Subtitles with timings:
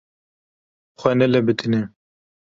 [0.99, 1.81] Xwe nelebitîne!